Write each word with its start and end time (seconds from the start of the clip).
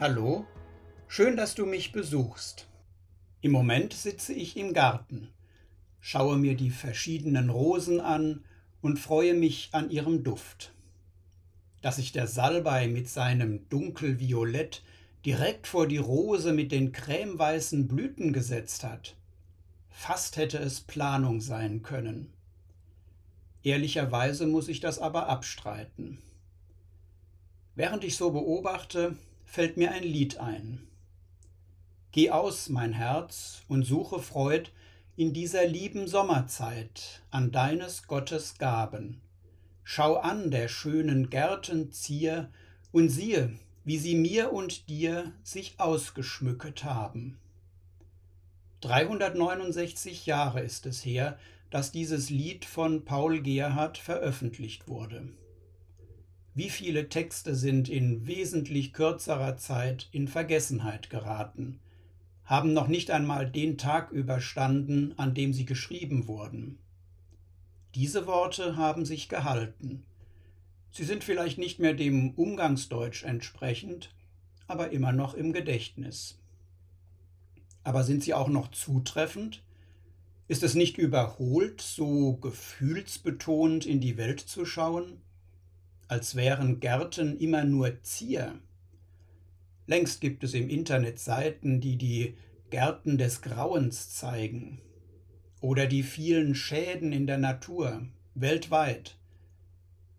Hallo, 0.00 0.46
schön, 1.06 1.36
dass 1.36 1.54
du 1.54 1.66
mich 1.66 1.92
besuchst. 1.92 2.66
Im 3.42 3.52
Moment 3.52 3.92
sitze 3.92 4.32
ich 4.32 4.56
im 4.56 4.72
Garten, 4.72 5.28
schaue 6.00 6.38
mir 6.38 6.56
die 6.56 6.70
verschiedenen 6.70 7.50
Rosen 7.50 8.00
an 8.00 8.42
und 8.80 8.98
freue 8.98 9.34
mich 9.34 9.68
an 9.72 9.90
ihrem 9.90 10.24
Duft. 10.24 10.72
Dass 11.82 11.96
sich 11.96 12.10
der 12.10 12.26
Salbei 12.26 12.88
mit 12.88 13.10
seinem 13.10 13.68
dunkelviolett 13.68 14.82
direkt 15.26 15.66
vor 15.66 15.86
die 15.86 15.98
Rose 15.98 16.54
mit 16.54 16.72
den 16.72 16.92
cremeweißen 16.92 17.86
Blüten 17.86 18.32
gesetzt 18.32 18.84
hat. 18.84 19.14
Fast 19.90 20.38
hätte 20.38 20.58
es 20.58 20.80
Planung 20.80 21.42
sein 21.42 21.82
können. 21.82 22.32
Ehrlicherweise 23.62 24.46
muss 24.46 24.68
ich 24.68 24.80
das 24.80 24.98
aber 24.98 25.28
abstreiten. 25.28 26.18
Während 27.74 28.04
ich 28.04 28.16
so 28.16 28.30
beobachte, 28.30 29.16
fällt 29.52 29.76
mir 29.76 29.90
ein 29.90 30.02
Lied 30.02 30.38
ein. 30.38 30.80
Geh 32.10 32.30
aus, 32.30 32.70
mein 32.70 32.94
Herz, 32.94 33.60
und 33.68 33.82
suche 33.82 34.18
Freud 34.18 34.70
in 35.14 35.34
dieser 35.34 35.66
lieben 35.66 36.08
Sommerzeit 36.08 37.20
an 37.30 37.52
deines 37.52 38.06
Gottes 38.06 38.56
Gaben. 38.56 39.20
Schau 39.84 40.16
an 40.16 40.50
der 40.50 40.68
schönen 40.68 41.28
Gärten 41.28 41.92
Zier 41.92 42.48
und 42.92 43.10
siehe, 43.10 43.52
wie 43.84 43.98
sie 43.98 44.14
mir 44.14 44.54
und 44.54 44.88
dir 44.88 45.32
sich 45.42 45.78
ausgeschmücket 45.78 46.84
haben. 46.84 47.36
369 48.80 50.24
Jahre 50.24 50.62
ist 50.62 50.86
es 50.86 51.04
her, 51.04 51.38
dass 51.68 51.92
dieses 51.92 52.30
Lied 52.30 52.64
von 52.64 53.04
Paul 53.04 53.42
Gerhardt 53.42 53.98
veröffentlicht 53.98 54.88
wurde. 54.88 55.28
Wie 56.54 56.68
viele 56.68 57.08
Texte 57.08 57.54
sind 57.54 57.88
in 57.88 58.26
wesentlich 58.26 58.92
kürzerer 58.92 59.56
Zeit 59.56 60.08
in 60.12 60.28
Vergessenheit 60.28 61.08
geraten, 61.08 61.80
haben 62.44 62.74
noch 62.74 62.88
nicht 62.88 63.10
einmal 63.10 63.50
den 63.50 63.78
Tag 63.78 64.10
überstanden, 64.10 65.14
an 65.16 65.32
dem 65.32 65.54
sie 65.54 65.64
geschrieben 65.64 66.26
wurden. 66.26 66.78
Diese 67.94 68.26
Worte 68.26 68.76
haben 68.76 69.06
sich 69.06 69.30
gehalten. 69.30 70.04
Sie 70.90 71.04
sind 71.04 71.24
vielleicht 71.24 71.56
nicht 71.56 71.78
mehr 71.78 71.94
dem 71.94 72.32
Umgangsdeutsch 72.32 73.24
entsprechend, 73.24 74.14
aber 74.66 74.90
immer 74.90 75.12
noch 75.12 75.32
im 75.32 75.54
Gedächtnis. 75.54 76.38
Aber 77.82 78.04
sind 78.04 78.22
sie 78.22 78.34
auch 78.34 78.48
noch 78.48 78.70
zutreffend? 78.70 79.62
Ist 80.48 80.62
es 80.62 80.74
nicht 80.74 80.98
überholt, 80.98 81.80
so 81.80 82.34
gefühlsbetont 82.36 83.86
in 83.86 84.00
die 84.00 84.18
Welt 84.18 84.40
zu 84.40 84.66
schauen? 84.66 85.22
Als 86.12 86.34
wären 86.34 86.78
Gärten 86.78 87.38
immer 87.38 87.64
nur 87.64 88.02
Zier. 88.02 88.60
Längst 89.86 90.20
gibt 90.20 90.44
es 90.44 90.52
im 90.52 90.68
Internet 90.68 91.18
Seiten, 91.18 91.80
die 91.80 91.96
die 91.96 92.34
Gärten 92.68 93.16
des 93.16 93.40
Grauens 93.40 94.14
zeigen 94.14 94.82
oder 95.62 95.86
die 95.86 96.02
vielen 96.02 96.54
Schäden 96.54 97.14
in 97.14 97.26
der 97.26 97.38
Natur 97.38 98.06
weltweit. 98.34 99.16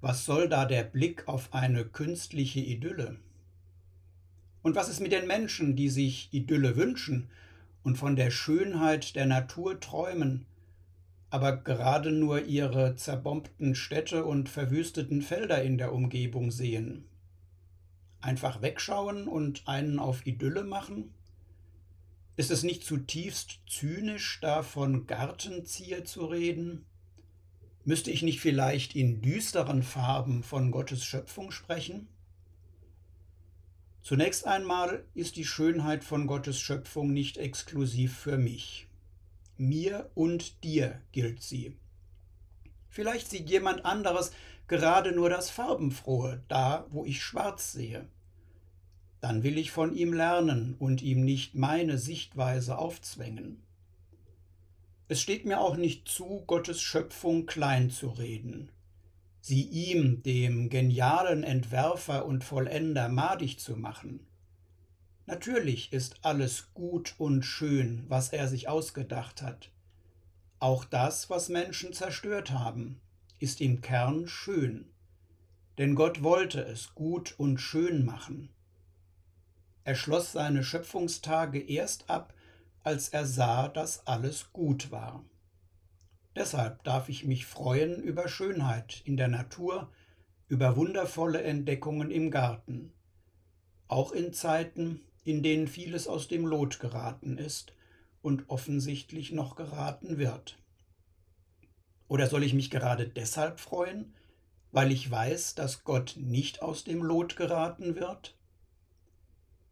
Was 0.00 0.24
soll 0.24 0.48
da 0.48 0.64
der 0.64 0.84
Blick 0.84 1.26
auf 1.26 1.52
eine 1.52 1.84
künstliche 1.84 2.60
Idylle? 2.60 3.16
Und 4.62 4.76
was 4.76 4.88
ist 4.88 5.00
mit 5.00 5.10
den 5.10 5.26
Menschen, 5.26 5.74
die 5.74 5.88
sich 5.88 6.28
Idylle 6.32 6.76
wünschen 6.76 7.30
und 7.82 7.98
von 7.98 8.14
der 8.14 8.30
Schönheit 8.30 9.16
der 9.16 9.26
Natur 9.26 9.80
träumen, 9.80 10.46
aber 11.30 11.56
gerade 11.56 12.10
nur 12.10 12.44
ihre 12.44 12.96
zerbombten 12.96 13.76
Städte 13.76 14.24
und 14.24 14.48
verwüsteten 14.48 15.22
Felder 15.22 15.62
in 15.62 15.78
der 15.78 15.92
Umgebung 15.92 16.50
sehen. 16.50 17.04
Einfach 18.20 18.60
wegschauen 18.62 19.28
und 19.28 19.66
einen 19.66 20.00
auf 20.00 20.26
Idylle 20.26 20.64
machen? 20.64 21.14
Ist 22.36 22.50
es 22.50 22.64
nicht 22.64 22.84
zutiefst 22.84 23.60
zynisch, 23.68 24.40
da 24.40 24.62
von 24.62 25.06
Gartenzieher 25.06 26.04
zu 26.04 26.26
reden? 26.26 26.84
Müsste 27.84 28.10
ich 28.10 28.22
nicht 28.22 28.40
vielleicht 28.40 28.96
in 28.96 29.22
düsteren 29.22 29.82
Farben 29.82 30.42
von 30.42 30.70
Gottes 30.70 31.04
Schöpfung 31.04 31.52
sprechen? 31.52 32.08
Zunächst 34.02 34.46
einmal 34.46 35.04
ist 35.14 35.36
die 35.36 35.44
Schönheit 35.44 36.02
von 36.02 36.26
Gottes 36.26 36.58
Schöpfung 36.58 37.12
nicht 37.12 37.36
exklusiv 37.38 38.16
für 38.16 38.36
mich 38.36 38.89
mir 39.60 40.10
und 40.14 40.64
dir 40.64 41.00
gilt 41.12 41.42
sie. 41.42 41.76
Vielleicht 42.88 43.28
sieht 43.30 43.48
jemand 43.48 43.84
anderes 43.84 44.32
gerade 44.66 45.12
nur 45.12 45.28
das 45.30 45.50
Farbenfrohe, 45.50 46.42
da 46.48 46.86
wo 46.90 47.04
ich 47.04 47.22
schwarz 47.22 47.72
sehe. 47.72 48.08
Dann 49.20 49.42
will 49.42 49.58
ich 49.58 49.70
von 49.70 49.94
ihm 49.94 50.12
lernen 50.12 50.76
und 50.78 51.02
ihm 51.02 51.24
nicht 51.24 51.54
meine 51.54 51.98
Sichtweise 51.98 52.78
aufzwängen. 52.78 53.62
Es 55.08 55.20
steht 55.20 55.44
mir 55.44 55.60
auch 55.60 55.76
nicht 55.76 56.08
zu, 56.08 56.44
Gottes 56.46 56.80
Schöpfung 56.80 57.46
klein 57.46 57.90
zu 57.90 58.08
reden, 58.08 58.70
sie 59.40 59.62
ihm, 59.62 60.22
dem 60.22 60.70
genialen 60.70 61.42
Entwerfer 61.42 62.24
und 62.24 62.44
Vollender, 62.44 63.08
madig 63.08 63.58
zu 63.58 63.76
machen. 63.76 64.26
Natürlich 65.26 65.92
ist 65.92 66.16
alles 66.22 66.72
gut 66.74 67.14
und 67.18 67.42
schön, 67.42 68.04
was 68.08 68.30
er 68.30 68.48
sich 68.48 68.68
ausgedacht 68.68 69.42
hat. 69.42 69.70
Auch 70.58 70.84
das, 70.84 71.30
was 71.30 71.48
Menschen 71.48 71.92
zerstört 71.92 72.50
haben, 72.50 73.00
ist 73.38 73.60
im 73.60 73.80
Kern 73.80 74.28
schön. 74.28 74.90
Denn 75.78 75.94
Gott 75.94 76.22
wollte 76.22 76.60
es 76.60 76.94
gut 76.94 77.34
und 77.38 77.58
schön 77.58 78.04
machen. 78.04 78.50
Er 79.84 79.94
schloss 79.94 80.32
seine 80.32 80.62
Schöpfungstage 80.62 81.58
erst 81.58 82.10
ab, 82.10 82.34
als 82.82 83.08
er 83.08 83.26
sah, 83.26 83.68
dass 83.68 84.06
alles 84.06 84.52
gut 84.52 84.90
war. 84.90 85.24
Deshalb 86.36 86.84
darf 86.84 87.08
ich 87.08 87.24
mich 87.24 87.46
freuen 87.46 88.02
über 88.02 88.28
Schönheit 88.28 89.02
in 89.04 89.16
der 89.16 89.28
Natur, 89.28 89.90
über 90.48 90.76
wundervolle 90.76 91.42
Entdeckungen 91.42 92.10
im 92.10 92.30
Garten, 92.30 92.92
auch 93.88 94.12
in 94.12 94.32
Zeiten, 94.32 95.00
in 95.24 95.42
denen 95.42 95.68
vieles 95.68 96.06
aus 96.06 96.28
dem 96.28 96.46
Lot 96.46 96.80
geraten 96.80 97.38
ist 97.38 97.74
und 98.22 98.48
offensichtlich 98.48 99.32
noch 99.32 99.56
geraten 99.56 100.18
wird. 100.18 100.58
Oder 102.08 102.26
soll 102.26 102.42
ich 102.42 102.54
mich 102.54 102.70
gerade 102.70 103.08
deshalb 103.08 103.60
freuen, 103.60 104.14
weil 104.72 104.92
ich 104.92 105.10
weiß, 105.10 105.54
dass 105.54 105.84
Gott 105.84 106.14
nicht 106.16 106.62
aus 106.62 106.84
dem 106.84 107.02
Lot 107.02 107.36
geraten 107.36 107.94
wird? 107.94 108.36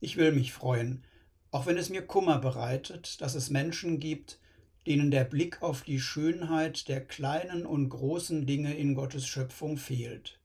Ich 0.00 0.16
will 0.16 0.32
mich 0.32 0.52
freuen, 0.52 1.04
auch 1.50 1.66
wenn 1.66 1.78
es 1.78 1.88
mir 1.88 2.02
Kummer 2.02 2.38
bereitet, 2.38 3.20
dass 3.20 3.34
es 3.34 3.50
Menschen 3.50 4.00
gibt, 4.00 4.40
denen 4.86 5.10
der 5.10 5.24
Blick 5.24 5.62
auf 5.62 5.82
die 5.82 6.00
Schönheit 6.00 6.88
der 6.88 7.04
kleinen 7.04 7.64
und 7.64 7.88
großen 7.88 8.46
Dinge 8.46 8.74
in 8.74 8.94
Gottes 8.94 9.26
Schöpfung 9.26 9.76
fehlt. 9.76 10.40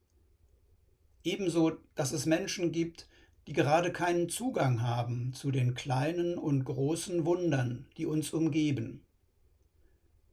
Ebenso, 1.24 1.72
dass 1.94 2.12
es 2.12 2.24
Menschen 2.24 2.72
gibt, 2.72 3.08
die 3.46 3.52
gerade 3.52 3.92
keinen 3.92 4.28
Zugang 4.28 4.82
haben 4.82 5.32
zu 5.32 5.50
den 5.50 5.74
kleinen 5.74 6.38
und 6.38 6.64
großen 6.64 7.24
Wundern, 7.24 7.86
die 7.96 8.06
uns 8.06 8.32
umgeben. 8.32 9.02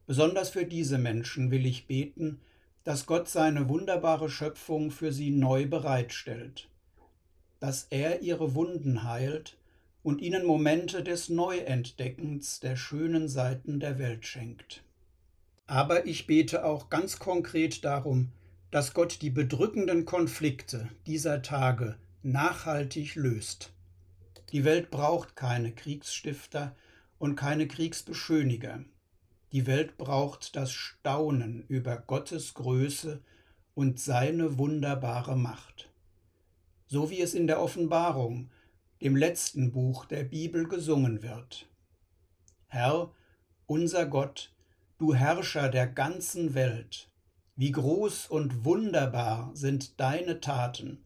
Besonders 0.06 0.50
für 0.50 0.64
diese 0.64 0.98
Menschen 0.98 1.50
will 1.50 1.66
ich 1.66 1.86
beten, 1.86 2.40
dass 2.84 3.06
Gott 3.06 3.28
seine 3.28 3.68
wunderbare 3.68 4.30
Schöpfung 4.30 4.90
für 4.90 5.12
sie 5.12 5.30
neu 5.30 5.66
bereitstellt, 5.66 6.68
dass 7.60 7.86
er 7.90 8.22
ihre 8.22 8.54
Wunden 8.54 9.04
heilt 9.04 9.58
und 10.02 10.22
ihnen 10.22 10.46
Momente 10.46 11.02
des 11.02 11.28
Neuentdeckens 11.28 12.60
der 12.60 12.76
schönen 12.76 13.28
Seiten 13.28 13.80
der 13.80 13.98
Welt 13.98 14.24
schenkt. 14.24 14.82
Aber 15.66 16.06
ich 16.06 16.26
bete 16.26 16.64
auch 16.64 16.88
ganz 16.88 17.18
konkret 17.18 17.84
darum, 17.84 18.32
dass 18.70 18.94
Gott 18.94 19.20
die 19.20 19.30
bedrückenden 19.30 20.06
Konflikte 20.06 20.88
dieser 21.06 21.42
Tage 21.42 21.96
nachhaltig 22.22 23.14
löst. 23.14 23.72
Die 24.52 24.64
Welt 24.64 24.90
braucht 24.90 25.36
keine 25.36 25.72
Kriegsstifter 25.72 26.74
und 27.18 27.36
keine 27.36 27.68
Kriegsbeschöniger. 27.68 28.84
Die 29.52 29.66
Welt 29.66 29.96
braucht 29.96 30.56
das 30.56 30.72
Staunen 30.72 31.64
über 31.68 31.96
Gottes 31.96 32.54
Größe 32.54 33.22
und 33.74 34.00
seine 34.00 34.58
wunderbare 34.58 35.36
Macht. 35.36 35.90
So 36.86 37.10
wie 37.10 37.20
es 37.20 37.34
in 37.34 37.46
der 37.46 37.60
Offenbarung, 37.60 38.50
dem 39.00 39.16
letzten 39.16 39.72
Buch 39.72 40.04
der 40.06 40.24
Bibel, 40.24 40.66
gesungen 40.66 41.22
wird. 41.22 41.68
Herr, 42.66 43.12
unser 43.66 44.06
Gott, 44.06 44.52
du 44.98 45.14
Herrscher 45.14 45.68
der 45.68 45.86
ganzen 45.86 46.54
Welt, 46.54 47.10
wie 47.56 47.72
groß 47.72 48.26
und 48.26 48.64
wunderbar 48.64 49.50
sind 49.54 50.00
deine 50.00 50.40
Taten, 50.40 51.04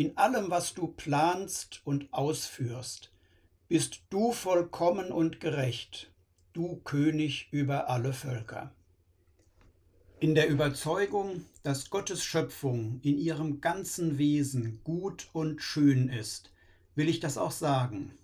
in 0.00 0.16
allem, 0.16 0.50
was 0.50 0.72
du 0.72 0.86
planst 0.86 1.82
und 1.84 2.10
ausführst, 2.10 3.12
bist 3.68 4.00
du 4.08 4.32
vollkommen 4.32 5.12
und 5.12 5.40
gerecht, 5.40 6.10
du 6.54 6.76
König 6.84 7.48
über 7.50 7.90
alle 7.90 8.14
Völker. 8.14 8.72
In 10.18 10.34
der 10.34 10.48
Überzeugung, 10.48 11.44
dass 11.64 11.90
Gottes 11.90 12.24
Schöpfung 12.24 13.00
in 13.02 13.18
ihrem 13.18 13.60
ganzen 13.60 14.16
Wesen 14.16 14.80
gut 14.84 15.28
und 15.34 15.60
schön 15.60 16.08
ist, 16.08 16.50
will 16.94 17.10
ich 17.10 17.20
das 17.20 17.36
auch 17.36 17.52
sagen. 17.52 18.14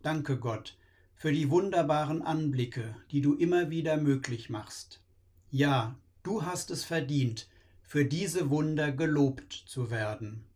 Danke 0.00 0.38
Gott 0.38 0.78
für 1.14 1.30
die 1.30 1.50
wunderbaren 1.50 2.22
Anblicke, 2.22 2.96
die 3.10 3.20
du 3.20 3.34
immer 3.34 3.68
wieder 3.68 3.98
möglich 3.98 4.48
machst. 4.48 5.02
Ja, 5.50 5.94
du 6.22 6.46
hast 6.46 6.70
es 6.70 6.84
verdient, 6.84 7.50
für 7.82 8.06
diese 8.06 8.48
Wunder 8.48 8.92
gelobt 8.92 9.52
zu 9.52 9.90
werden. 9.90 10.46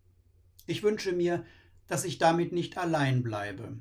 Ich 0.66 0.82
wünsche 0.82 1.12
mir, 1.12 1.44
dass 1.86 2.04
ich 2.04 2.18
damit 2.18 2.52
nicht 2.52 2.76
allein 2.76 3.22
bleibe, 3.22 3.78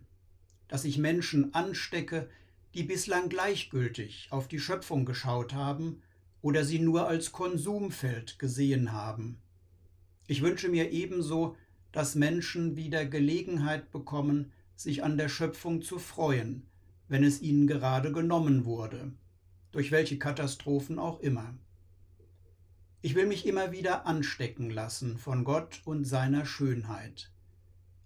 dass 0.68 0.86
ich 0.86 0.98
Menschen 0.98 1.54
anstecke, 1.54 2.30
die 2.76 2.84
bislang 2.84 3.30
gleichgültig 3.30 4.28
auf 4.30 4.48
die 4.48 4.60
Schöpfung 4.60 5.06
geschaut 5.06 5.54
haben 5.54 6.02
oder 6.42 6.64
sie 6.64 6.80
nur 6.80 7.08
als 7.08 7.32
Konsumfeld 7.32 8.38
gesehen 8.38 8.92
haben. 8.92 9.40
Ich 10.28 10.44
wünsche 10.44 10.70
mir 10.70 10.92
ebenso, 10.92 11.56
dass 11.92 12.14
Menschen 12.14 12.76
wieder 12.76 13.06
Gelegenheit 13.06 13.92
bekommen, 13.92 14.52
sich 14.76 15.04
an 15.04 15.18
der 15.18 15.30
Schöpfung 15.30 15.82
zu 15.82 15.98
freuen, 15.98 16.68
wenn 17.08 17.24
es 17.24 17.42
ihnen 17.42 17.66
gerade 17.66 18.12
genommen 18.12 18.66
wurde, 18.66 19.14
durch 19.72 19.92
welche 19.92 20.20
Katastrophen 20.20 21.00
auch 21.00 21.20
immer. 21.22 21.56
Ich 23.06 23.14
will 23.14 23.28
mich 23.28 23.46
immer 23.46 23.72
wieder 23.72 24.08
anstecken 24.08 24.72
lassen 24.72 25.20
von 25.20 25.44
Gott 25.44 25.80
und 25.86 26.06
seiner 26.06 26.44
Schönheit. 26.44 27.30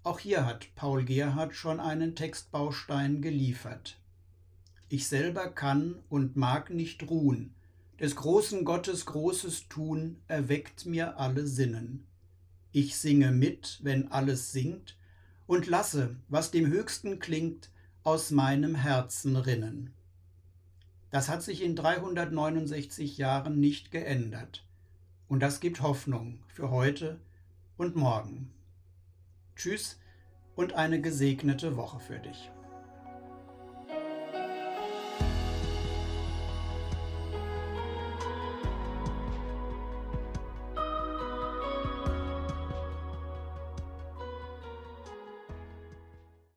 Auch 0.03 0.19
hier 0.19 0.45
hat 0.45 0.75
Paul 0.75 1.05
Gerhard 1.05 1.55
schon 1.55 1.79
einen 1.79 2.17
Textbaustein 2.17 3.21
geliefert. 3.21 3.97
Ich 4.89 5.07
selber 5.07 5.51
kann 5.51 5.95
und 6.09 6.35
mag 6.35 6.69
nicht 6.69 7.09
ruhen, 7.09 7.55
des 7.97 8.17
großen 8.17 8.65
Gottes 8.65 9.05
großes 9.05 9.69
Tun 9.69 10.17
erweckt 10.27 10.85
mir 10.85 11.17
alle 11.17 11.47
Sinnen. 11.47 12.05
Ich 12.73 12.97
singe 12.97 13.31
mit, 13.31 13.79
wenn 13.81 14.11
alles 14.11 14.51
singt, 14.51 14.97
und 15.47 15.67
lasse, 15.67 16.17
was 16.27 16.51
dem 16.51 16.67
Höchsten 16.67 17.19
klingt, 17.19 17.69
aus 18.03 18.31
meinem 18.31 18.75
Herzen 18.75 19.37
rinnen. 19.37 19.93
Das 21.09 21.29
hat 21.29 21.41
sich 21.41 21.63
in 21.63 21.77
369 21.77 23.17
Jahren 23.17 23.61
nicht 23.61 23.91
geändert, 23.91 24.65
und 25.29 25.39
das 25.39 25.61
gibt 25.61 25.81
Hoffnung 25.81 26.39
für 26.47 26.71
heute 26.71 27.21
und 27.77 27.95
morgen. 27.95 28.51
Tschüss 29.55 29.99
und 30.55 30.73
eine 30.73 30.99
gesegnete 30.99 31.77
Woche 31.77 31.99
für 31.99 32.19
dich. 32.19 32.51